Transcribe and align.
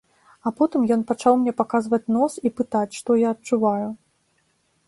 А 0.49 0.51
потым 0.59 0.85
ён 0.95 1.03
пачаў 1.11 1.37
мне 1.41 1.53
паказваць 1.59 2.11
нос 2.17 2.33
і 2.49 2.53
пытаць, 2.63 2.97
што 3.01 3.11
я 3.25 3.37
адчуваю? 3.37 3.87